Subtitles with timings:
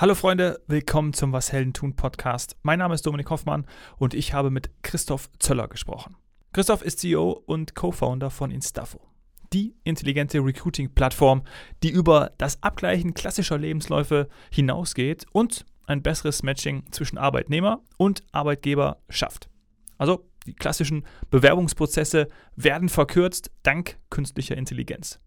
[0.00, 2.56] Hallo Freunde, willkommen zum Was Helden tun Podcast.
[2.62, 3.66] Mein Name ist Dominik Hoffmann
[3.96, 6.14] und ich habe mit Christoph Zöller gesprochen.
[6.52, 9.00] Christoph ist CEO und Co-Founder von Instafo,
[9.52, 11.42] die intelligente Recruiting-Plattform,
[11.82, 18.98] die über das Abgleichen klassischer Lebensläufe hinausgeht und ein besseres Matching zwischen Arbeitnehmer und Arbeitgeber
[19.08, 19.50] schafft.
[19.96, 25.18] Also die klassischen Bewerbungsprozesse werden verkürzt dank künstlicher Intelligenz.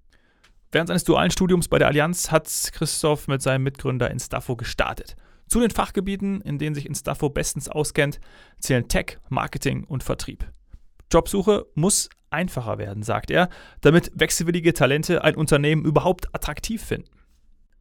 [0.72, 5.16] Während seines dualen Studiums bei der Allianz hat Christoph mit seinem Mitgründer Instafo gestartet.
[5.48, 8.22] Zu den Fachgebieten, in denen sich Instafo bestens auskennt,
[8.60, 10.50] zählen Tech, Marketing und Vertrieb.
[11.12, 13.50] Jobsuche muss einfacher werden, sagt er,
[13.82, 17.10] damit wechselwillige Talente ein Unternehmen überhaupt attraktiv finden.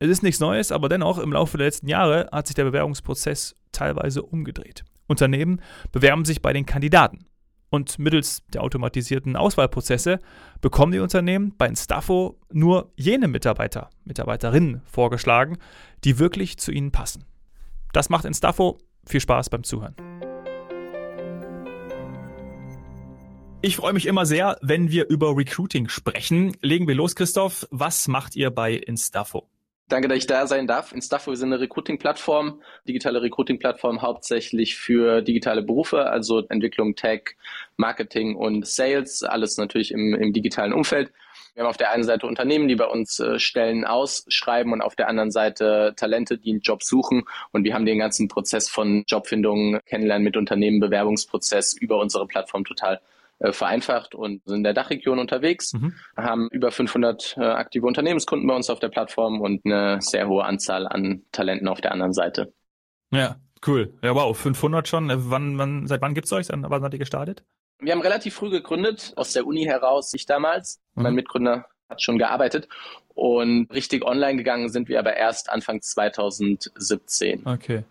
[0.01, 3.55] Es ist nichts Neues, aber dennoch im Laufe der letzten Jahre hat sich der Bewerbungsprozess
[3.71, 4.83] teilweise umgedreht.
[5.07, 5.61] Unternehmen
[5.93, 7.27] bewerben sich bei den Kandidaten.
[7.71, 10.19] Und mittels der automatisierten Auswahlprozesse
[10.61, 15.59] bekommen die Unternehmen bei Instafo nur jene Mitarbeiter, Mitarbeiterinnen vorgeschlagen,
[16.05, 17.25] die wirklich zu ihnen passen.
[17.93, 18.79] Das macht Instafo.
[19.07, 19.95] Viel Spaß beim Zuhören.
[23.63, 26.57] Ich freue mich immer sehr, wenn wir über Recruiting sprechen.
[26.63, 27.67] Legen wir los, Christoph.
[27.71, 29.50] Was macht ihr bei Instafo?
[29.91, 30.93] Danke, dass ich da sein darf.
[30.93, 37.35] Instafo ist eine Recruiting-Plattform, digitale Recruiting-Plattform hauptsächlich für digitale Berufe, also Entwicklung, Tech,
[37.77, 41.13] Marketing und Sales, alles natürlich im, im digitalen Umfeld.
[41.55, 44.95] Wir haben auf der einen Seite Unternehmen, die bei uns äh, Stellen ausschreiben und auf
[44.95, 47.25] der anderen Seite Talente, die einen Job suchen.
[47.51, 52.65] Und wir haben den ganzen Prozess von Jobfindung, Kennenlernen mit Unternehmen, Bewerbungsprozess über unsere Plattform
[52.65, 53.01] total
[53.41, 55.95] äh, vereinfacht und sind in der Dachregion unterwegs, mhm.
[56.17, 60.45] haben über 500 äh, aktive Unternehmenskunden bei uns auf der Plattform und eine sehr hohe
[60.45, 62.53] Anzahl an Talenten auf der anderen Seite.
[63.11, 63.95] Ja, cool.
[64.03, 65.09] Ja, wow, 500 schon.
[65.09, 66.49] Äh, wann, wann, seit wann gibt's euch?
[66.51, 67.43] Wann seid ihr gestartet?
[67.79, 70.81] Wir haben relativ früh gegründet, aus der Uni heraus, ich damals.
[70.95, 71.03] Mhm.
[71.03, 72.69] Mein Mitgründer hat schon gearbeitet.
[73.15, 77.47] Und richtig online gegangen sind wir aber erst Anfang 2017.
[77.47, 77.85] Okay.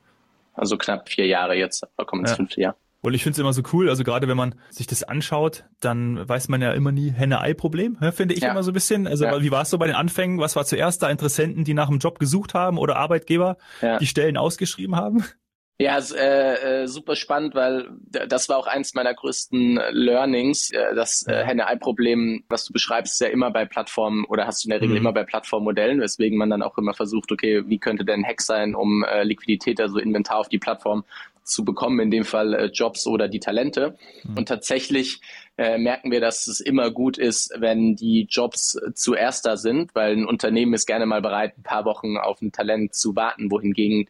[0.53, 2.35] Also knapp vier Jahre jetzt, kommen ins ja.
[2.35, 2.75] fünfte Jahr.
[3.01, 6.27] Und ich finde es immer so cool, also gerade wenn man sich das anschaut, dann
[6.27, 8.51] weiß man ja immer nie Henne-Ei-Problem, finde ich ja.
[8.51, 9.07] immer so ein bisschen.
[9.07, 9.41] Also ja.
[9.41, 10.39] wie war es so bei den Anfängen?
[10.39, 13.99] Was war zuerst da Interessenten, die nach einem Job gesucht haben oder Arbeitgeber, ja.
[13.99, 15.23] die Stellen ausgeschrieben haben?
[15.81, 20.71] Ja, äh, äh, super spannend, weil das war auch eins meiner größten Learnings.
[20.71, 24.67] Äh, das äh, Henne-Ei-Problem, was du beschreibst, ist ja immer bei Plattformen oder hast du
[24.67, 24.97] in der Regel mhm.
[24.97, 28.41] immer bei Plattformmodellen, weswegen man dann auch immer versucht, okay, wie könnte denn ein Hack
[28.41, 31.05] sein, um äh, Liquidität, also Inventar auf die Plattform
[31.49, 33.97] zu bekommen, in dem Fall äh, Jobs oder die Talente.
[34.23, 34.37] Mhm.
[34.37, 35.21] Und tatsächlich
[35.57, 40.15] äh, merken wir, dass es immer gut ist, wenn die Jobs zuerst da sind, weil
[40.15, 44.09] ein Unternehmen ist gerne mal bereit, ein paar Wochen auf ein Talent zu warten, wohingegen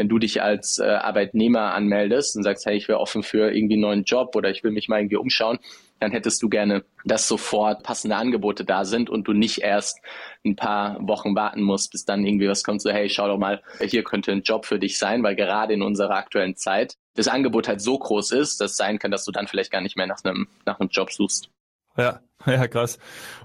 [0.00, 3.74] wenn du dich als äh, Arbeitnehmer anmeldest und sagst, hey, ich wäre offen für irgendwie
[3.74, 5.58] einen neuen Job oder ich will mich mal irgendwie umschauen,
[6.00, 10.00] dann hättest du gerne, dass sofort passende Angebote da sind und du nicht erst
[10.44, 13.62] ein paar Wochen warten musst, bis dann irgendwie was kommt, so hey, schau doch mal,
[13.80, 17.68] hier könnte ein Job für dich sein, weil gerade in unserer aktuellen Zeit das Angebot
[17.68, 20.06] halt so groß ist, dass es sein kann, dass du dann vielleicht gar nicht mehr
[20.06, 21.50] nach einem, nach einem Job suchst.
[21.96, 22.98] Ja, ja, krass.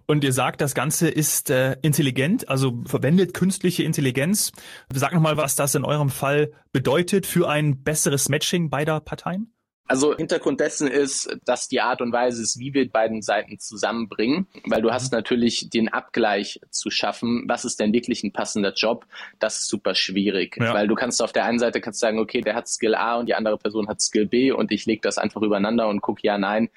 [0.05, 4.51] Und ihr sagt, das Ganze ist äh, intelligent, also verwendet künstliche Intelligenz.
[4.93, 9.54] Sag nochmal, was das in eurem Fall bedeutet für ein besseres Matching beider Parteien.
[9.88, 14.47] Also Hintergrund dessen ist, dass die Art und Weise ist, wie wir beiden Seiten zusammenbringen,
[14.66, 15.18] weil du hast mhm.
[15.18, 19.06] natürlich den Abgleich zu schaffen, was ist denn wirklich ein passender Job,
[19.40, 20.73] das ist super schwierig, ja.
[20.73, 23.28] weil du kannst auf der einen Seite kannst sagen, okay, der hat Skill A und
[23.28, 26.38] die andere Person hat Skill B und ich lege das einfach übereinander und gucke ja,
[26.38, 26.69] nein,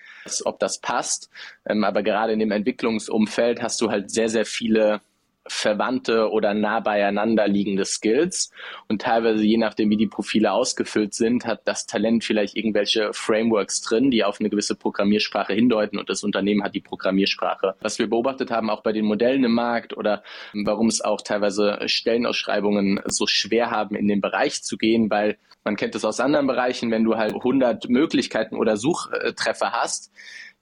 [0.45, 1.31] ob das passt.
[1.67, 5.01] Ähm, aber gerade in dem Entwicklungsumfeld hast du halt sehr, sehr viele
[5.49, 8.51] verwandte oder nah beieinander liegende Skills.
[8.89, 13.81] Und teilweise, je nachdem, wie die Profile ausgefüllt sind, hat das Talent vielleicht irgendwelche Frameworks
[13.81, 17.75] drin, die auf eine gewisse Programmiersprache hindeuten und das Unternehmen hat die Programmiersprache.
[17.81, 20.23] Was wir beobachtet haben, auch bei den Modellen im Markt oder
[20.53, 25.77] warum es auch teilweise Stellenausschreibungen so schwer haben, in den Bereich zu gehen, weil man
[25.77, 30.11] kennt es aus anderen Bereichen, wenn du halt 100 Möglichkeiten oder Suchtreffer hast,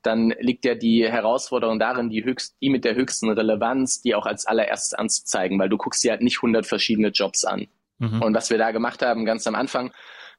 [0.07, 4.27] dann liegt ja die Herausforderung darin, die, höchst, die mit der höchsten Relevanz, die auch
[4.27, 7.67] als allererstes anzuzeigen, weil du guckst dir halt nicht 100 verschiedene Jobs an.
[7.99, 8.23] Mhm.
[8.23, 9.93] Und was wir da gemacht haben, ganz am Anfang,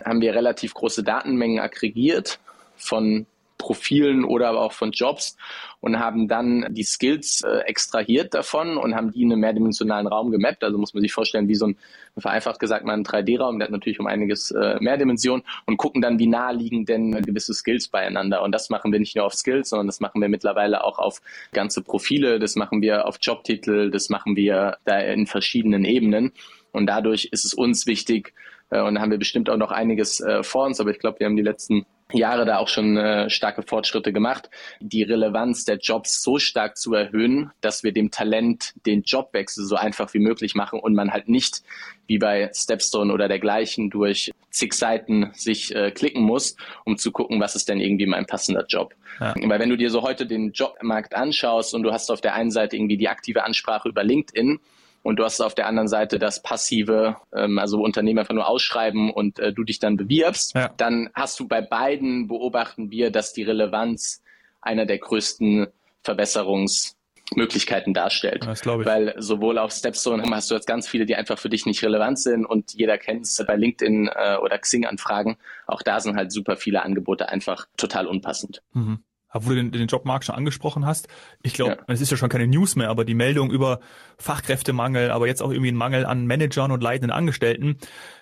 [0.03, 2.39] haben wir relativ große Datenmengen aggregiert
[2.75, 3.25] von
[3.57, 5.35] Profilen oder aber auch von Jobs
[5.79, 10.31] und haben dann die Skills äh, extrahiert davon und haben die in einem mehrdimensionalen Raum
[10.31, 10.63] gemappt.
[10.63, 11.77] Also muss man sich vorstellen, wie so ein,
[12.17, 16.01] vereinfacht gesagt, mal ein 3D-Raum, der hat natürlich um einiges äh, mehr Dimensionen und gucken
[16.01, 18.41] dann, wie nah liegen denn gewisse Skills beieinander.
[18.43, 21.21] Und das machen wir nicht nur auf Skills, sondern das machen wir mittlerweile auch auf
[21.51, 26.31] ganze Profile, das machen wir auf Jobtitel, das machen wir da in verschiedenen Ebenen.
[26.71, 28.33] Und dadurch ist es uns wichtig,
[28.69, 31.19] äh, und da haben wir bestimmt auch noch einiges äh, vor uns, aber ich glaube,
[31.19, 34.49] wir haben die letzten Jahre da auch schon äh, starke Fortschritte gemacht,
[34.79, 39.75] die Relevanz der Jobs so stark zu erhöhen, dass wir dem Talent den Jobwechsel so
[39.75, 41.63] einfach wie möglich machen und man halt nicht
[42.07, 46.55] wie bei Stepstone oder dergleichen durch zig Seiten sich äh, klicken muss,
[46.85, 48.95] um zu gucken, was ist denn irgendwie mein passender Job.
[49.19, 49.35] Ja.
[49.35, 52.51] Weil wenn du dir so heute den Jobmarkt anschaust und du hast auf der einen
[52.51, 54.59] Seite irgendwie die aktive Ansprache über LinkedIn,
[55.07, 59.09] und du hast auf der anderen Seite das passive, ähm, also Unternehmen einfach nur ausschreiben
[59.09, 60.73] und äh, du dich dann bewirbst, ja.
[60.75, 64.21] dann hast du bei beiden beobachten wir, dass die Relevanz
[64.59, 65.67] einer der größten
[66.03, 68.45] Verbesserungsmöglichkeiten darstellt.
[68.45, 68.85] Das ich.
[68.85, 72.19] Weil sowohl auf Stepstone hast du jetzt ganz viele, die einfach für dich nicht relevant
[72.19, 75.37] sind und jeder kennt es bei LinkedIn äh, oder Xing-Anfragen.
[75.67, 78.61] Auch da sind halt super viele Angebote einfach total unpassend.
[78.73, 78.99] Mhm
[79.45, 81.07] wo du den, den Jobmarkt schon angesprochen hast.
[81.43, 81.83] Ich glaube, ja.
[81.87, 83.79] es ist ja schon keine News mehr, aber die Meldung über
[84.17, 87.77] Fachkräftemangel, aber jetzt auch irgendwie ein Mangel an Managern und leitenden Angestellten,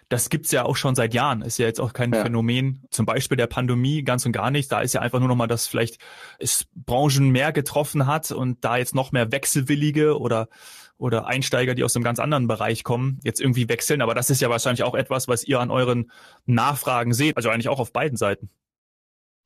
[0.10, 1.42] das gibt's ja auch schon seit Jahren.
[1.42, 2.22] Ist ja jetzt auch kein ja.
[2.22, 4.72] Phänomen, zum Beispiel der Pandemie ganz und gar nicht.
[4.72, 6.00] Da ist ja einfach nur noch mal, dass vielleicht
[6.38, 10.48] es Branchen mehr getroffen hat und da jetzt noch mehr Wechselwillige oder
[10.98, 14.02] oder Einsteiger, die aus einem ganz anderen Bereich kommen, jetzt irgendwie wechseln.
[14.02, 16.10] Aber das ist ja wahrscheinlich auch etwas, was ihr an euren
[16.46, 17.36] Nachfragen seht.
[17.36, 18.50] Also eigentlich auch auf beiden Seiten.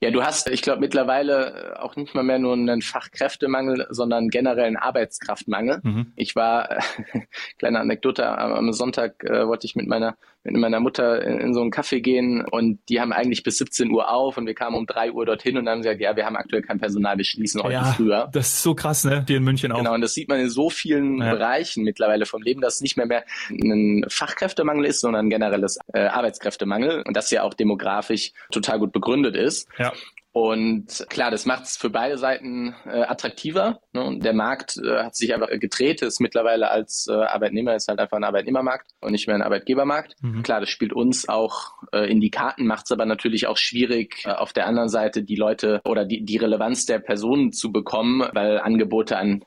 [0.01, 4.29] Ja, du hast, ich glaube, mittlerweile äh, auch nicht mal mehr nur einen Fachkräftemangel, sondern
[4.29, 5.81] generell einen Arbeitskraftmangel.
[5.83, 6.13] Mhm.
[6.15, 6.79] Ich war, äh,
[7.57, 11.61] kleine Anekdote, am Sonntag äh, wollte ich mit meiner mit meiner Mutter in, in so
[11.61, 14.85] einen Kaffee gehen und die haben eigentlich bis 17 Uhr auf und wir kamen um
[14.85, 17.73] 3 Uhr dorthin und haben gesagt, ja, wir haben aktuell kein Personal, wir schließen heute
[17.73, 18.29] ja, früher.
[18.31, 19.25] Das ist so krass, ne?
[19.27, 19.79] Hier in München auch.
[19.79, 21.33] Genau, und das sieht man in so vielen ja.
[21.33, 25.77] Bereichen mittlerweile vom Leben, dass es nicht mehr mehr ein Fachkräftemangel ist, sondern ein generelles
[25.93, 29.67] äh, Arbeitskräftemangel und das ja auch demografisch total gut begründet ist.
[29.77, 29.88] Ja.
[30.31, 33.79] Und klar, das macht es für beide Seiten äh, attraktiver.
[33.93, 34.03] Ne?
[34.03, 37.99] Und der Markt äh, hat sich einfach gedreht, ist mittlerweile als äh, Arbeitnehmer ist halt
[37.99, 40.15] einfach ein Arbeitnehmermarkt und nicht mehr ein Arbeitgebermarkt.
[40.21, 40.43] Mhm.
[40.43, 44.23] Klar, das spielt uns auch äh, in die Karten, macht es aber natürlich auch schwierig,
[44.25, 48.29] äh, auf der anderen Seite die Leute oder die, die Relevanz der Personen zu bekommen,
[48.33, 49.43] weil Angebote an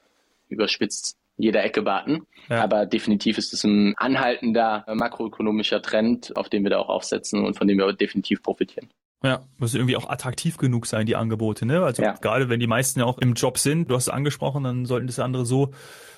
[0.48, 2.26] überspitzt jeder Ecke warten.
[2.48, 2.62] Ja.
[2.62, 7.44] Aber definitiv ist es ein anhaltender äh, makroökonomischer Trend, auf den wir da auch aufsetzen
[7.44, 8.90] und von dem wir definitiv profitieren.
[9.22, 11.82] Ja, muss irgendwie auch attraktiv genug sein, die Angebote, ne?
[11.84, 12.14] Also ja.
[12.20, 15.06] gerade wenn die meisten ja auch im Job sind, du hast es angesprochen, dann sollten
[15.06, 15.70] das andere so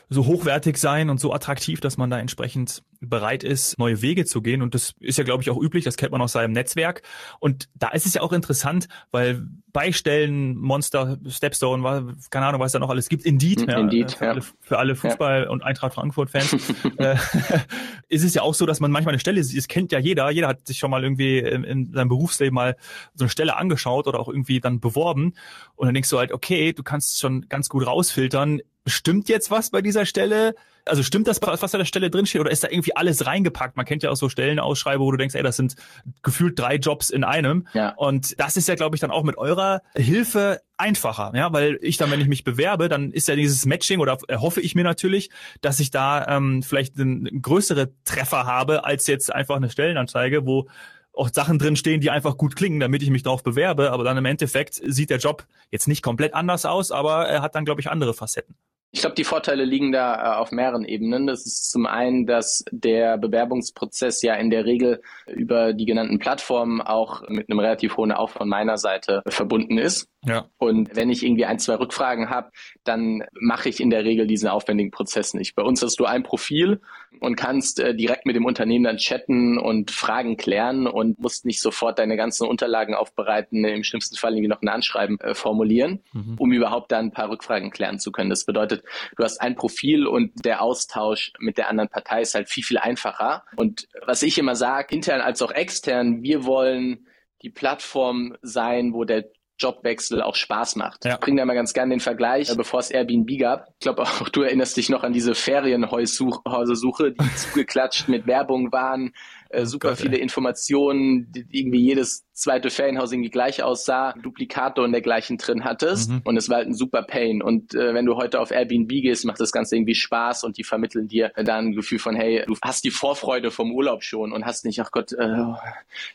[0.08, 4.42] so hochwertig sein und so attraktiv, dass man da entsprechend bereit ist, neue Wege zu
[4.42, 4.62] gehen.
[4.62, 5.84] Und das ist ja, glaube ich, auch üblich.
[5.84, 7.02] Das kennt man aus seinem Netzwerk.
[7.40, 12.78] Und da ist es ja auch interessant, weil Beistellen, Monster, Stepstone, keine Ahnung, was da
[12.78, 14.30] noch alles gibt, Indeed, hm, ja, Indeed für, ja.
[14.30, 15.50] alle, für alle Fußball- ja.
[15.50, 16.54] und Eintracht Frankfurt-Fans,
[16.98, 17.16] äh,
[18.08, 20.48] ist es ja auch so, dass man manchmal eine Stelle, das kennt ja jeder, jeder
[20.48, 22.76] hat sich schon mal irgendwie in, in seinem Berufsleben mal
[23.14, 25.34] so eine Stelle angeschaut oder auch irgendwie dann beworben.
[25.74, 29.70] Und dann denkst du halt, okay, du kannst schon ganz gut rausfiltern, stimmt jetzt was
[29.70, 30.54] bei dieser Stelle?
[30.86, 33.76] Also stimmt das, was an der Stelle drinsteht, oder ist da irgendwie alles reingepackt?
[33.76, 35.76] Man kennt ja auch so Stellenausschreibe, wo du denkst, ey, das sind
[36.22, 37.66] gefühlt drei Jobs in einem.
[37.72, 37.94] Ja.
[37.96, 41.96] Und das ist ja, glaube ich, dann auch mit eurer Hilfe einfacher, ja, weil ich
[41.96, 45.30] dann, wenn ich mich bewerbe, dann ist ja dieses Matching oder hoffe ich mir natürlich,
[45.62, 50.68] dass ich da ähm, vielleicht einen größere Treffer habe als jetzt einfach eine Stellenanzeige, wo
[51.14, 53.92] auch Sachen drinstehen, die einfach gut klingen, damit ich mich darauf bewerbe.
[53.92, 57.54] Aber dann im Endeffekt sieht der Job jetzt nicht komplett anders aus, aber er hat
[57.54, 58.56] dann, glaube ich, andere Facetten.
[58.94, 61.26] Ich glaube, die Vorteile liegen da äh, auf mehreren Ebenen.
[61.26, 66.80] Das ist zum einen, dass der Bewerbungsprozess ja in der Regel über die genannten Plattformen
[66.80, 70.08] auch mit einem relativ hohen Aufwand meiner Seite verbunden ist.
[70.26, 70.48] Ja.
[70.58, 72.50] Und wenn ich irgendwie ein, zwei Rückfragen habe,
[72.84, 75.54] dann mache ich in der Regel diesen aufwendigen Prozess nicht.
[75.54, 76.80] Bei uns hast du ein Profil
[77.20, 81.60] und kannst äh, direkt mit dem Unternehmen dann chatten und Fragen klären und musst nicht
[81.60, 86.36] sofort deine ganzen Unterlagen aufbereiten, im schlimmsten Fall irgendwie noch ein Anschreiben äh, formulieren, mhm.
[86.38, 88.30] um überhaupt dann ein paar Rückfragen klären zu können.
[88.30, 88.84] Das bedeutet,
[89.16, 92.78] du hast ein Profil und der Austausch mit der anderen Partei ist halt viel, viel
[92.78, 93.44] einfacher.
[93.56, 97.06] Und was ich immer sage, intern als auch extern, wir wollen
[97.42, 99.26] die Plattform sein, wo der
[99.58, 101.04] Jobwechsel auch Spaß macht.
[101.04, 101.14] Ja.
[101.14, 103.68] Ich bringe da mal ganz gerne den Vergleich, äh, bevor es Airbnb gab.
[103.78, 109.12] Ich glaube auch du erinnerst dich noch an diese Ferienhäusersuche, die zugeklatscht mit Werbung waren,
[109.54, 110.22] äh, super Gott, viele ey.
[110.22, 116.22] Informationen, die irgendwie jedes zweite Ferienhaus irgendwie gleich aussah, Duplikator und dergleichen drin hattest mhm.
[116.24, 117.42] und es war halt ein super Pain.
[117.42, 120.64] Und äh, wenn du heute auf Airbnb gehst, macht das Ganze irgendwie Spaß und die
[120.64, 124.44] vermitteln dir dann ein Gefühl von, hey, du hast die Vorfreude vom Urlaub schon und
[124.44, 125.44] hast nicht, ach Gott, äh,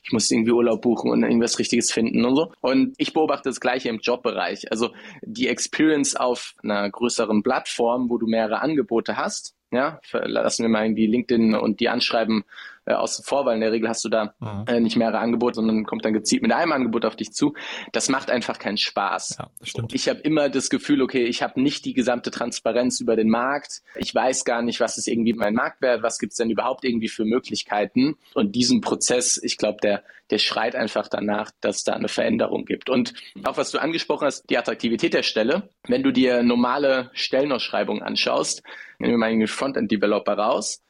[0.03, 2.51] ich muss irgendwie Urlaub buchen und irgendwas Richtiges finden und so.
[2.61, 4.71] Und ich beobachte das Gleiche im Jobbereich.
[4.71, 4.91] Also
[5.21, 10.83] die Experience auf einer größeren Plattform, wo du mehrere Angebote hast, ja, lassen wir mal
[10.83, 12.43] irgendwie LinkedIn und die Anschreiben
[12.85, 14.65] äh, außen vor, weil in der Regel hast du da mhm.
[14.67, 17.53] äh, nicht mehrere Angebote, sondern kommt dann gezielt mit einem Angebot auf dich zu.
[17.91, 19.37] Das macht einfach keinen Spaß.
[19.39, 19.93] Ja, stimmt.
[19.93, 23.81] Ich habe immer das Gefühl, okay, ich habe nicht die gesamte Transparenz über den Markt.
[23.95, 27.25] Ich weiß gar nicht, was ist irgendwie mein Marktwert, was gibt's denn überhaupt irgendwie für
[27.25, 28.17] Möglichkeiten.
[28.33, 32.89] Und diesen Prozess, ich glaube, der, der schreit einfach danach, dass da eine Veränderung gibt.
[32.89, 35.69] Und auch was du angesprochen hast, die Attraktivität der Stelle.
[35.87, 38.63] Wenn du dir normale Stellenausschreibungen anschaust,
[38.99, 40.81] nehmen wir mal einen Frontend-Developer raus,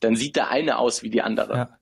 [0.00, 1.54] dann sieht der eine aus wie die andere.
[1.54, 1.78] Ja.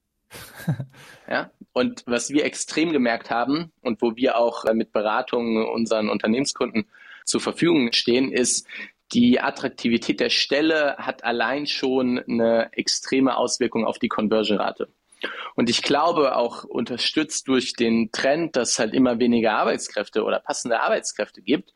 [1.28, 1.50] ja.
[1.72, 6.86] Und was wir extrem gemerkt haben und wo wir auch äh, mit Beratungen unseren Unternehmenskunden
[7.24, 8.66] zur Verfügung stehen, ist,
[9.12, 14.88] die Attraktivität der Stelle hat allein schon eine extreme Auswirkung auf die Conversion-Rate.
[15.54, 20.40] Und ich glaube auch unterstützt durch den Trend, dass es halt immer weniger Arbeitskräfte oder
[20.40, 21.72] passende Arbeitskräfte gibt,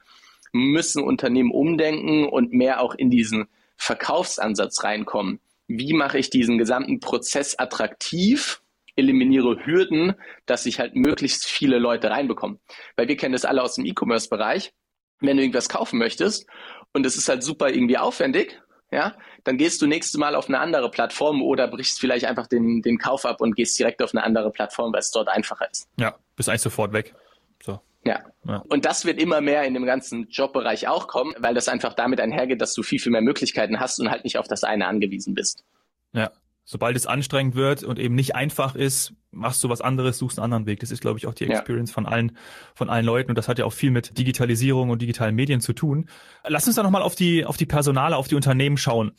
[0.53, 5.41] müssen Unternehmen umdenken und mehr auch in diesen Verkaufsansatz reinkommen.
[5.79, 8.63] Wie mache ich diesen gesamten Prozess attraktiv?
[8.97, 10.15] eliminiere Hürden,
[10.47, 12.59] dass ich halt möglichst viele Leute reinbekomme.
[12.97, 14.73] Weil wir kennen das alle aus dem E-Commerce-Bereich.
[15.21, 16.47] Wenn du irgendwas kaufen möchtest
[16.93, 18.61] und es ist halt super irgendwie aufwendig,
[18.91, 22.83] ja, dann gehst du nächstes Mal auf eine andere Plattform oder brichst vielleicht einfach den,
[22.83, 25.89] den Kauf ab und gehst direkt auf eine andere Plattform, weil es dort einfacher ist.
[25.97, 27.15] Ja, bist eigentlich sofort weg.
[27.63, 27.81] So.
[28.05, 28.21] Ja.
[28.47, 28.65] ja.
[28.69, 32.21] Und das wird immer mehr in dem ganzen Jobbereich auch kommen, weil das einfach damit
[32.21, 35.35] einhergeht, dass du viel, viel mehr Möglichkeiten hast und halt nicht auf das eine angewiesen
[35.35, 35.65] bist.
[36.13, 36.31] Ja.
[36.65, 40.45] Sobald es anstrengend wird und eben nicht einfach ist, machst du was anderes, suchst einen
[40.45, 40.81] anderen Weg.
[40.81, 41.95] Das ist, glaube ich, auch die Experience ja.
[41.95, 42.37] von allen,
[42.75, 43.31] von allen Leuten.
[43.31, 46.09] Und das hat ja auch viel mit Digitalisierung und digitalen Medien zu tun.
[46.47, 49.13] Lass uns da nochmal auf die, auf die Personale, auf die Unternehmen schauen.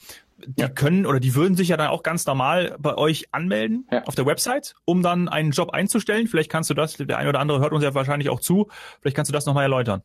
[0.46, 0.70] Die ja.
[0.70, 4.04] können oder die würden sich ja dann auch ganz normal bei euch anmelden ja.
[4.04, 6.28] auf der Website, um dann einen Job einzustellen.
[6.28, 8.70] Vielleicht kannst du das, der eine oder andere hört uns ja wahrscheinlich auch zu.
[9.02, 10.02] Vielleicht kannst du das nochmal erläutern.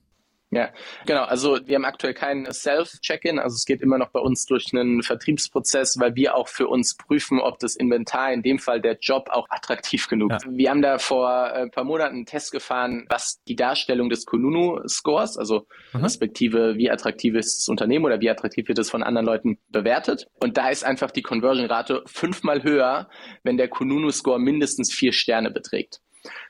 [0.51, 0.71] Ja,
[1.05, 1.25] genau.
[1.25, 3.39] Also wir haben aktuell kein Self-Check-in.
[3.39, 6.97] Also es geht immer noch bei uns durch einen Vertriebsprozess, weil wir auch für uns
[6.97, 10.47] prüfen, ob das Inventar, in dem Fall der Job, auch attraktiv genug ist.
[10.47, 10.51] Ja.
[10.51, 15.37] Wir haben da vor ein paar Monaten einen Test gefahren, was die Darstellung des Kununu-Scores,
[15.37, 16.01] also mhm.
[16.05, 20.29] respektive wie attraktiv ist das Unternehmen oder wie attraktiv wird es von anderen Leuten bewertet.
[20.41, 23.11] Und da ist einfach die Conversion-Rate fünfmal höher,
[23.43, 26.01] wenn der Kununu-Score mindestens vier Sterne beträgt.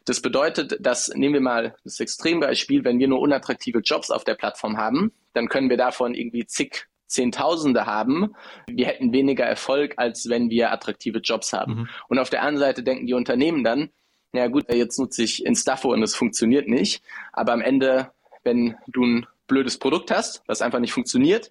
[0.05, 4.35] Das bedeutet, dass, nehmen wir mal das Extrembeispiel, wenn wir nur unattraktive Jobs auf der
[4.35, 8.35] Plattform haben, dann können wir davon irgendwie zig Zehntausende haben.
[8.67, 11.73] Wir hätten weniger Erfolg, als wenn wir attraktive Jobs haben.
[11.73, 11.89] Mhm.
[12.09, 13.91] Und auf der anderen Seite denken die Unternehmen dann,
[14.35, 17.03] ja gut, jetzt nutze ich Instafo und es funktioniert nicht.
[17.33, 18.13] Aber am Ende,
[18.45, 21.51] wenn du ein blödes Produkt hast, das einfach nicht funktioniert,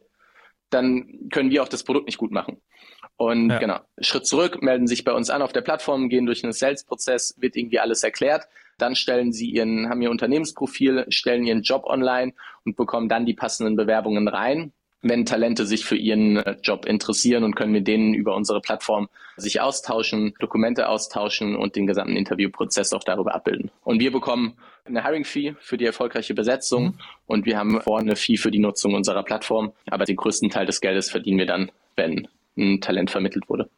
[0.69, 2.61] dann können wir auch das Produkt nicht gut machen.
[3.17, 3.59] Und ja.
[3.59, 7.35] genau, Schritt zurück, melden sich bei uns an auf der Plattform, gehen durch einen Sales-Prozess,
[7.39, 8.47] wird irgendwie alles erklärt.
[8.77, 12.33] Dann stellen sie ihren, haben ihr Unternehmensprofil, stellen ihren Job online
[12.63, 14.71] und bekommen dann die passenden Bewerbungen rein
[15.01, 19.09] wenn Talente sich für ihren äh, Job interessieren und können mit denen über unsere Plattform
[19.35, 23.69] sich austauschen, Dokumente austauschen und den gesamten Interviewprozess auch darüber abbilden.
[23.83, 26.99] Und wir bekommen eine Hiring-Fee für die erfolgreiche Besetzung mhm.
[27.27, 29.73] und wir haben vorne eine Fee für die Nutzung unserer Plattform.
[29.89, 33.69] Aber den größten Teil des Geldes verdienen wir dann, wenn ein Talent vermittelt wurde.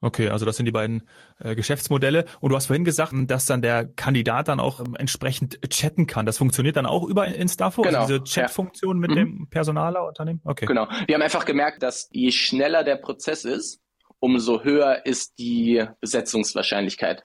[0.00, 1.08] Okay, also das sind die beiden
[1.40, 2.24] äh, Geschäftsmodelle.
[2.40, 6.24] Und du hast vorhin gesagt, dass dann der Kandidat dann auch ähm, entsprechend chatten kann.
[6.24, 8.02] Das funktioniert dann auch über Instafo, also genau.
[8.02, 9.00] also diese Chat-Funktion ja.
[9.00, 9.14] mit mhm.
[9.16, 10.40] dem Personalerunternehmen?
[10.44, 10.66] Okay.
[10.66, 10.88] Genau.
[11.06, 13.80] Wir haben einfach gemerkt, dass je schneller der Prozess ist,
[14.20, 17.24] umso höher ist die Besetzungswahrscheinlichkeit.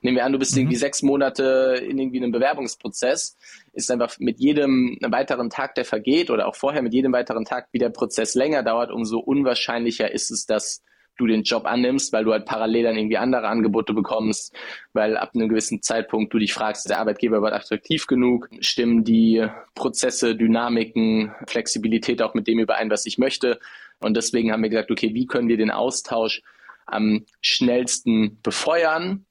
[0.00, 0.62] Nehmen wir an, du bist mhm.
[0.62, 3.36] irgendwie sechs Monate in irgendwie einem Bewerbungsprozess,
[3.72, 7.68] ist einfach mit jedem weiteren Tag, der vergeht oder auch vorher mit jedem weiteren Tag,
[7.72, 10.82] wie der Prozess länger dauert, umso unwahrscheinlicher ist es, dass
[11.16, 14.54] du den Job annimmst, weil du halt parallel dann irgendwie andere Angebote bekommst,
[14.92, 19.04] weil ab einem gewissen Zeitpunkt du dich fragst, ist der Arbeitgeber wird attraktiv genug, stimmen
[19.04, 23.58] die Prozesse, Dynamiken, Flexibilität auch mit dem überein, was ich möchte.
[24.00, 26.42] Und deswegen haben wir gesagt, okay, wie können wir den Austausch
[26.86, 29.24] am schnellsten befeuern?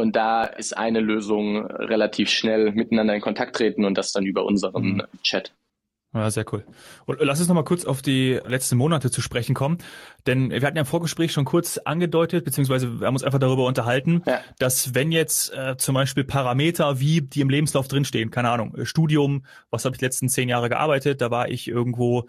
[0.00, 4.44] Und da ist eine Lösung relativ schnell miteinander in Kontakt treten und das dann über
[4.44, 5.02] unseren mhm.
[5.22, 5.52] Chat.
[6.12, 6.64] Ja, sehr cool.
[7.06, 9.78] Und lass uns nochmal kurz auf die letzten Monate zu sprechen kommen.
[10.26, 13.64] Denn wir hatten ja im Vorgespräch schon kurz angedeutet, beziehungsweise wir haben uns einfach darüber
[13.64, 14.40] unterhalten, ja.
[14.58, 19.44] dass wenn jetzt äh, zum Beispiel Parameter wie die im Lebenslauf drinstehen, keine Ahnung, Studium,
[19.70, 22.26] was habe ich die letzten zehn Jahre gearbeitet, da war ich irgendwo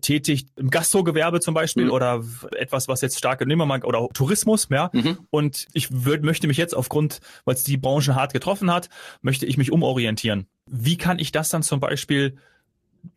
[0.00, 1.90] tätig im Gastrogewerbe zum Beispiel mhm.
[1.90, 2.24] oder
[2.56, 4.90] etwas, was jetzt stark, nehmen wir mal, oder Tourismus, ja.
[4.92, 5.18] Mhm.
[5.30, 8.88] Und ich würd, möchte mich jetzt aufgrund, weil es die Branche hart getroffen hat,
[9.22, 10.46] möchte ich mich umorientieren.
[10.66, 12.36] Wie kann ich das dann zum Beispiel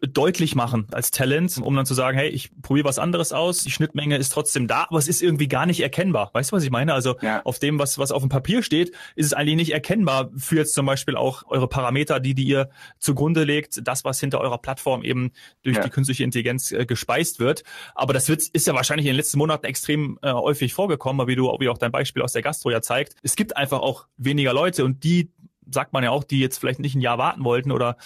[0.02, 3.72] deutlich machen als Talent, um dann zu sagen, hey, ich probiere was anderes aus, die
[3.72, 6.30] Schnittmenge ist trotzdem da, aber es ist irgendwie gar nicht erkennbar.
[6.34, 6.94] Weißt du, was ich meine?
[6.94, 7.42] Also ja.
[7.44, 10.74] auf dem, was, was auf dem Papier steht, ist es eigentlich nicht erkennbar für jetzt
[10.74, 15.04] zum Beispiel auch eure Parameter, die, die ihr zugrunde legt, das, was hinter eurer Plattform
[15.04, 15.32] eben
[15.63, 15.84] durch ja.
[15.84, 17.63] die künstliche Intelligenz äh, gespeist wird.
[17.96, 21.36] Aber das wird, ist ja wahrscheinlich in den letzten Monaten extrem äh, häufig vorgekommen, wie
[21.36, 24.54] du, wie auch dein Beispiel aus der Gastro ja zeigt, es gibt einfach auch weniger
[24.54, 25.32] Leute und die
[25.74, 27.98] sagt man ja auch, die jetzt vielleicht nicht ein Jahr warten wollten oder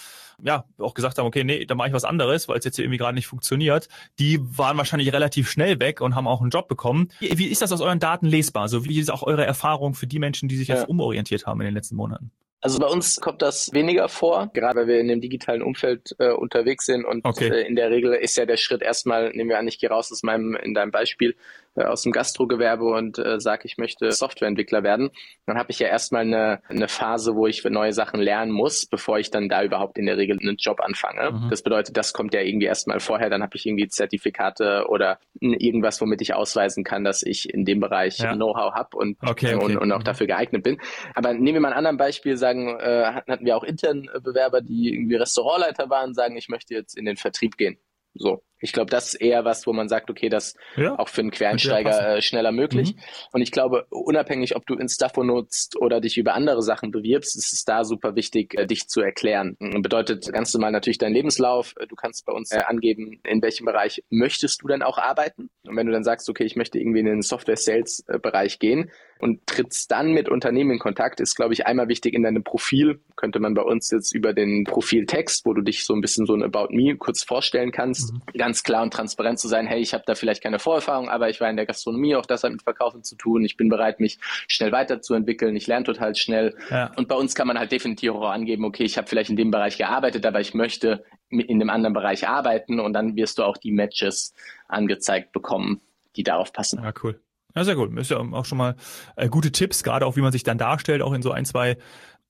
[0.44, 2.86] ja, auch gesagt haben, okay, nee, dann mache ich was anderes, weil es jetzt hier
[2.86, 3.88] irgendwie gerade nicht funktioniert,
[4.20, 7.10] die waren wahrscheinlich relativ schnell weg und haben auch einen Job bekommen.
[7.20, 8.64] Wie, ist das aus euren Daten lesbar?
[8.64, 11.66] Also wie ist auch eure Erfahrung für die Menschen, die sich jetzt umorientiert haben in
[11.66, 12.32] den letzten Monaten?
[12.60, 16.32] Also bei uns kommt das weniger vor, gerade weil wir in dem digitalen Umfeld äh,
[16.32, 17.50] unterwegs sind und okay.
[17.50, 20.12] äh, in der Regel ist ja der Schritt erstmal, nehmen wir an, ich gehe raus
[20.12, 21.36] aus meinem, in deinem Beispiel,
[21.78, 25.12] aus dem Gastrogewerbe und äh, sage, ich möchte Softwareentwickler werden,
[25.46, 29.20] dann habe ich ja erstmal eine, eine Phase, wo ich neue Sachen lernen muss, bevor
[29.20, 31.32] ich dann da überhaupt in der Regel einen Job anfange.
[31.32, 31.50] Mhm.
[31.50, 36.02] Das bedeutet, das kommt ja irgendwie erstmal vorher, dann habe ich irgendwie Zertifikate oder irgendwas,
[36.02, 38.34] womit ich ausweisen kann, dass ich in dem Bereich ja.
[38.34, 39.66] Know-how habe und, okay, okay.
[39.66, 40.06] und, und auch mhm.
[40.06, 40.80] dafür geeignet bin.
[41.14, 44.94] Aber nehmen wir mal ein anderes Beispiel, sagen, äh, hatten wir auch intern Bewerber, die
[44.94, 47.78] irgendwie Restaurantleiter waren, sagen, ich möchte jetzt in den Vertrieb gehen.
[48.14, 48.44] So.
[48.60, 51.32] Ich glaube, das ist eher was, wo man sagt, okay, das ja, auch für einen
[51.32, 52.96] Quereinsteiger äh, schneller möglich.
[52.96, 53.00] Mhm.
[53.34, 57.54] Und ich glaube, unabhängig, ob du Instafo nutzt oder dich über andere Sachen bewirbst, ist
[57.54, 59.58] es da super wichtig, äh, dich zu erklären.
[59.60, 61.74] Bedeutet ganz normal natürlich dein Lebenslauf.
[61.88, 65.50] Du kannst bei uns äh, angeben, in welchem Bereich möchtest du denn auch arbeiten.
[65.66, 69.92] Und wenn du dann sagst, okay, ich möchte irgendwie in den Software-Sales-Bereich gehen, und trittst
[69.92, 73.00] dann mit Unternehmen in Kontakt, ist, glaube ich, einmal wichtig in deinem Profil.
[73.16, 76.34] Könnte man bei uns jetzt über den Profiltext, wo du dich so ein bisschen so
[76.34, 78.22] ein About Me kurz vorstellen kannst, mhm.
[78.48, 81.42] Ganz klar und transparent zu sein, hey, ich habe da vielleicht keine Vorerfahrung, aber ich
[81.42, 83.44] war in der Gastronomie, auch das hat mit Verkaufen zu tun.
[83.44, 85.54] Ich bin bereit, mich schnell weiterzuentwickeln.
[85.58, 86.56] Ich lerne total schnell.
[86.70, 86.94] Ja.
[86.96, 89.52] Und bei uns kann man halt definitiv auch angeben, okay, ich habe vielleicht in dem
[89.52, 93.58] Bereich gearbeitet, aber ich möchte in einem anderen Bereich arbeiten und dann wirst du auch
[93.58, 94.34] die Matches
[94.70, 95.82] angezeigt bekommen,
[96.16, 96.82] die darauf passen.
[96.82, 97.20] Ja, cool.
[97.54, 97.98] Ja, sehr gut.
[97.98, 98.76] Ist ja auch schon mal
[99.18, 101.76] äh, gute Tipps, gerade auch wie man sich dann darstellt, auch in so ein, zwei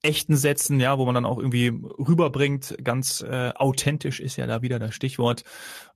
[0.07, 1.67] echten Sätzen, ja, wo man dann auch irgendwie
[1.99, 5.43] rüberbringt, ganz äh, authentisch ist ja da wieder das Stichwort,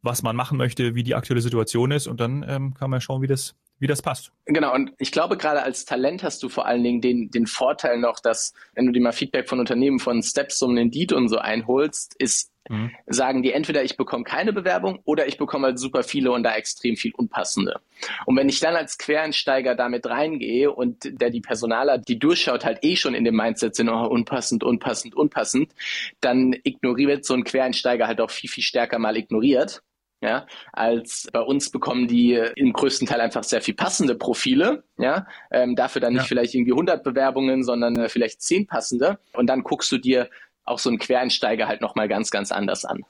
[0.01, 3.21] was man machen möchte, wie die aktuelle Situation ist und dann ähm, kann man schauen,
[3.21, 4.31] wie das wie das passt.
[4.45, 7.97] Genau, und ich glaube, gerade als Talent hast du vor allen Dingen den, den Vorteil
[7.97, 11.39] noch, dass, wenn du dir mal Feedback von Unternehmen von Steps um Indeed und so
[11.39, 12.91] einholst, ist, mhm.
[13.07, 16.55] sagen die entweder ich bekomme keine Bewerbung oder ich bekomme halt super viele und da
[16.55, 17.79] extrem viel unpassende.
[18.25, 22.79] Und wenn ich dann als Quereinsteiger damit reingehe und der die Personaler, die durchschaut, halt
[22.81, 25.73] eh schon in dem Mindset sind, oh, unpassend, unpassend, unpassend,
[26.19, 29.81] dann ignoriert so ein Quereinsteiger halt auch viel, viel stärker mal ignoriert
[30.21, 35.25] ja, als bei uns bekommen die im größten Teil einfach sehr viel passende Profile, ja,
[35.49, 36.27] ähm, dafür dann nicht ja.
[36.27, 40.29] vielleicht irgendwie 100 Bewerbungen, sondern äh, vielleicht 10 passende und dann guckst du dir
[40.65, 43.03] auch so einen Quereinsteiger halt nochmal ganz, ganz anders an.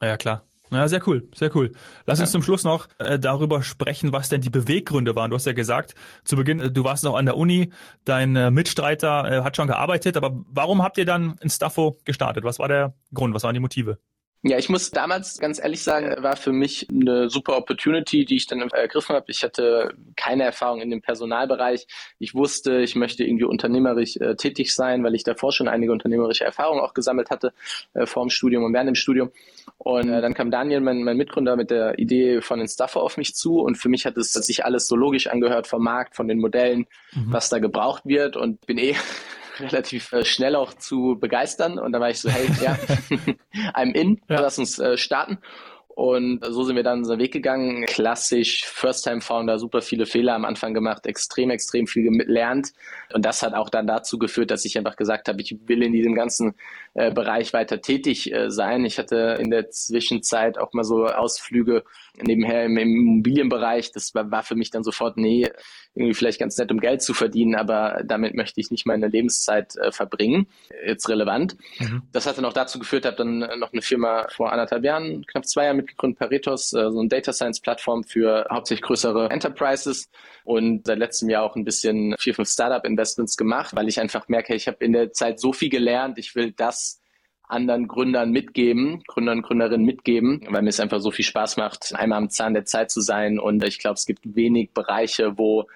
[0.00, 0.44] Ja, klar.
[0.72, 1.72] Ja, sehr cool, sehr cool.
[2.06, 2.24] Lass ja.
[2.24, 5.30] uns zum Schluss noch äh, darüber sprechen, was denn die Beweggründe waren.
[5.30, 7.70] Du hast ja gesagt, zu Beginn, äh, du warst noch an der Uni,
[8.06, 12.44] dein äh, Mitstreiter äh, hat schon gearbeitet, aber warum habt ihr dann in Staffo gestartet?
[12.44, 13.34] Was war der Grund?
[13.34, 13.98] Was waren die Motive?
[14.44, 18.48] Ja, ich muss damals ganz ehrlich sagen, war für mich eine super Opportunity, die ich
[18.48, 19.26] dann ergriffen habe.
[19.28, 21.86] Ich hatte keine Erfahrung in dem Personalbereich.
[22.18, 26.44] Ich wusste, ich möchte irgendwie unternehmerisch äh, tätig sein, weil ich davor schon einige unternehmerische
[26.44, 27.52] Erfahrungen auch gesammelt hatte,
[27.94, 29.30] äh, vor dem Studium und während dem Studium.
[29.78, 33.36] Und äh, dann kam Daniel, mein, mein Mitgründer, mit der Idee von Instaffer auf mich
[33.36, 33.60] zu.
[33.60, 36.86] Und für mich hat es sich alles so logisch angehört vom Markt, von den Modellen,
[37.12, 37.32] mhm.
[37.32, 38.36] was da gebraucht wird.
[38.36, 38.96] Und bin eh
[39.60, 41.78] relativ äh, schnell auch zu begeistern.
[41.78, 42.74] Und dann war ich so, hey, ja,
[43.74, 44.40] I'm in, ja.
[44.40, 45.38] lass uns äh, starten.
[45.94, 47.84] Und so sind wir dann unseren Weg gegangen.
[47.84, 52.72] Klassisch, First-Time-Founder, super viele Fehler am Anfang gemacht, extrem, extrem viel gelernt.
[53.12, 55.92] Und das hat auch dann dazu geführt, dass ich einfach gesagt habe, ich will in
[55.92, 56.54] diesem ganzen
[56.94, 58.84] äh, Bereich weiter tätig äh, sein.
[58.84, 61.84] Ich hatte in der Zwischenzeit auch mal so Ausflüge
[62.20, 63.92] nebenher im, im Immobilienbereich.
[63.92, 65.50] Das war, war für mich dann sofort, nee,
[65.94, 69.76] irgendwie vielleicht ganz nett, um Geld zu verdienen, aber damit möchte ich nicht meine Lebenszeit
[69.76, 70.46] äh, verbringen.
[70.86, 71.56] Jetzt relevant.
[71.78, 72.02] Mhm.
[72.12, 75.46] Das hat dann auch dazu geführt, habe dann noch eine Firma vor anderthalb Jahren, knapp
[75.46, 80.08] zwei Jahren mitgegründet, Paretos, äh, so eine Data Science Plattform für hauptsächlich größere Enterprises
[80.44, 84.28] und seit letztem Jahr auch ein bisschen vier, fünf Startup Investments gemacht, weil ich einfach
[84.28, 87.00] merke, ich habe in der Zeit so viel gelernt, ich will das
[87.52, 92.18] anderen Gründern mitgeben, Gründern Gründerinnen mitgeben, weil mir es einfach so viel Spaß macht, einmal
[92.18, 93.38] am Zahn der Zeit zu sein.
[93.38, 95.66] Und ich glaube, es gibt wenig Bereiche, wo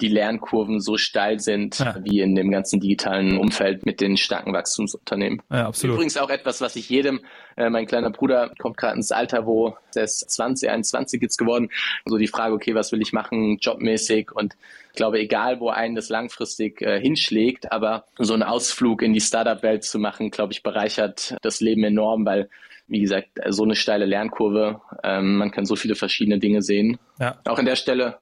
[0.00, 1.96] die Lernkurven so steil sind ja.
[2.02, 5.40] wie in dem ganzen digitalen Umfeld mit den starken Wachstumsunternehmen.
[5.50, 5.94] Ja, absolut.
[5.94, 7.20] Übrigens auch etwas, was ich jedem,
[7.56, 11.70] äh, mein kleiner Bruder kommt gerade ins Alter, wo der ist 20, 21 jetzt geworden,
[12.04, 14.54] so die Frage, okay, was will ich machen, jobmäßig und
[14.90, 19.20] ich glaube, egal, wo einen das langfristig äh, hinschlägt, aber so einen Ausflug in die
[19.20, 22.48] Startup-Welt zu machen, glaube ich, bereichert das Leben enorm, weil
[22.88, 24.80] wie gesagt, so eine steile Lernkurve.
[25.02, 26.98] Ähm, man kann so viele verschiedene Dinge sehen.
[27.18, 27.40] Ja.
[27.44, 28.18] Auch an der Stelle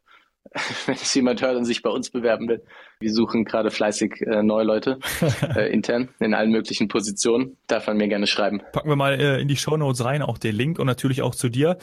[0.87, 2.63] wenn es jemand hört und sich bei uns bewerben will.
[3.01, 4.99] Wir suchen gerade fleißig äh, neue Leute
[5.57, 7.57] äh, intern in allen möglichen Positionen.
[7.67, 8.63] Darf man mir gerne schreiben.
[8.73, 11.35] Packen wir mal äh, in die Show Notes rein, auch den Link und natürlich auch
[11.35, 11.79] zu dir,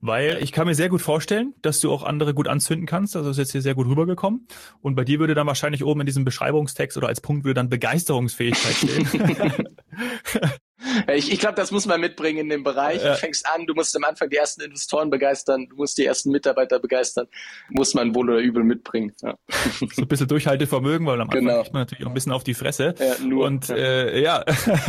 [0.00, 3.16] weil ich kann mir sehr gut vorstellen, dass du auch andere gut anzünden kannst.
[3.16, 4.46] Also ist jetzt hier sehr gut rübergekommen.
[4.80, 7.68] Und bei dir würde dann wahrscheinlich oben in diesem Beschreibungstext oder als Punkt würde dann
[7.68, 9.06] Begeisterungsfähigkeit stehen.
[11.14, 13.02] Ich, ich glaube, das muss man mitbringen in dem Bereich.
[13.02, 13.12] Ja.
[13.12, 16.30] Du fängst an, du musst am Anfang die ersten Investoren begeistern, du musst die ersten
[16.30, 17.26] Mitarbeiter begeistern,
[17.70, 19.12] muss man wohl oder übel mitbringen.
[19.22, 19.36] Ja.
[19.96, 21.60] So ein bisschen Durchhaltevermögen, weil am Anfang genau.
[21.60, 22.94] kriegt man natürlich auch ein bisschen auf die Fresse.
[22.98, 23.46] Ja, nur.
[23.46, 24.44] Und ja, äh, ja.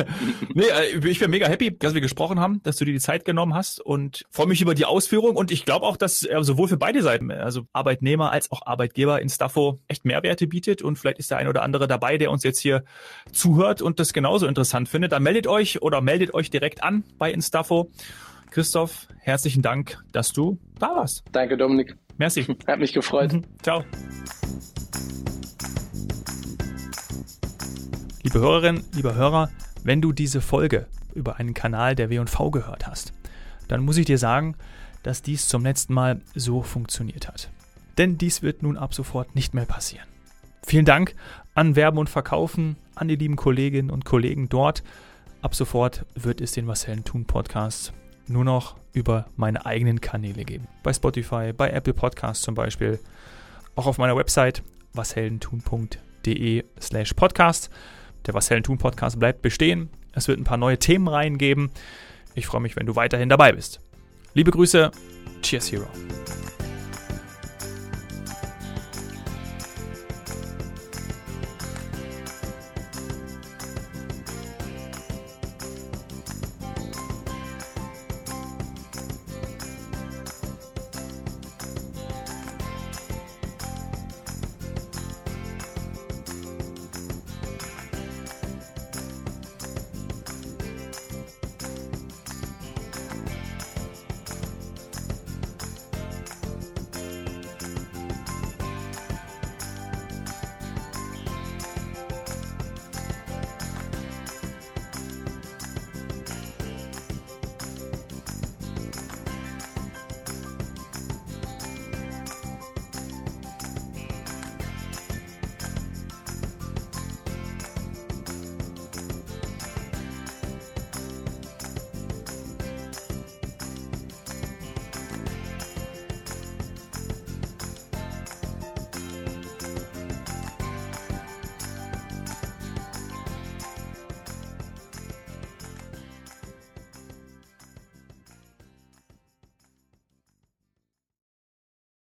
[0.54, 3.26] nee, äh, ich bin mega happy, dass wir gesprochen haben, dass du dir die Zeit
[3.26, 6.68] genommen hast und freue mich über die Ausführung und ich glaube auch, dass äh, sowohl
[6.68, 11.20] für beide Seiten, also Arbeitnehmer als auch Arbeitgeber in Staffo echt Mehrwerte bietet und vielleicht
[11.20, 12.84] ist der ein oder andere dabei, der uns jetzt hier
[13.32, 15.12] zuhört und das genauso interessant findet.
[15.12, 17.92] Dann meldet euch oder meldet euch direkt an bei Instafo.
[18.52, 21.24] Christoph, herzlichen Dank, dass du da warst.
[21.32, 21.96] Danke, Dominik.
[22.18, 22.44] Merci.
[22.68, 23.34] Hat mich gefreut.
[23.34, 23.44] Mhm.
[23.62, 23.84] Ciao.
[28.24, 29.50] Liebe Hörerinnen, lieber Hörer,
[29.84, 33.14] wenn du diese Folge über einen Kanal der W&V gehört hast,
[33.68, 34.56] dann muss ich dir sagen,
[35.04, 37.50] dass dies zum letzten Mal so funktioniert hat.
[37.98, 40.06] Denn dies wird nun ab sofort nicht mehr passieren.
[40.66, 41.16] Vielen Dank
[41.56, 44.84] an Werben und Verkaufen, an die lieben Kolleginnen und Kollegen dort.
[45.48, 47.94] Ab sofort wird es den Was Hellen tun Podcast
[48.28, 50.68] nur noch über meine eigenen Kanäle geben.
[50.84, 53.00] Bei Spotify, bei Apple Podcasts zum Beispiel.
[53.78, 57.70] Auch auf meiner Website washeldentun.de slash podcast.
[58.26, 59.90] Der Was Hellen tun Podcast bleibt bestehen.
[60.12, 61.72] Es wird ein paar neue Themen reingeben.
[62.36, 63.80] Ich freue mich, wenn du weiterhin dabei bist.
[64.34, 64.92] Liebe Grüße.
[65.44, 65.88] Cheers, Hero.